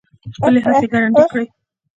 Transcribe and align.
خپلې 0.35 0.59
هڅې 0.65 0.85
ګړندۍ 0.93 1.23
کړي. 1.31 1.45